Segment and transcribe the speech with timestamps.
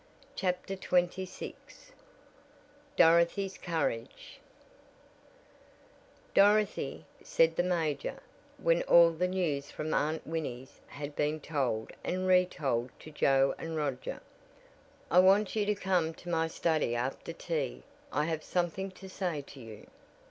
[0.35, 1.53] CHAPTER XXVI
[2.95, 4.39] DOROTHY'S COURAGE
[6.33, 8.19] "Dorothy," said the major,
[8.57, 13.75] when all the news from Aunt Winnie's had been told and retold to Joe and
[13.77, 14.21] Roger,
[15.11, 17.83] "I want you to come to my study after tea.
[18.11, 19.85] I have something to say to you."